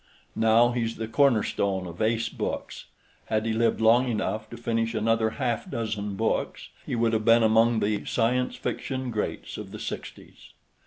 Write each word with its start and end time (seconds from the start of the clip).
Now 0.35 0.71
he's 0.71 0.95
the 0.95 1.07
cornerstone 1.07 1.85
of 1.85 2.01
Ace 2.01 2.27
Books. 2.27 2.85
Had 3.25 3.45
he 3.45 3.53
lived 3.53 3.79
long 3.79 4.09
enough 4.09 4.49
to 4.49 4.57
finish 4.57 4.95
another 4.95 5.29
half 5.37 5.69
dozen 5.69 6.15
books, 6.15 6.69
he 6.87 6.95
would 6.95 7.13
have 7.13 7.23
been 7.23 7.43
among 7.43 7.81
the 7.81 7.99
sf 7.99 9.11
greats 9.11 9.57
of 9.59 9.69
the 9.69 9.77
sixties.... 9.79 10.53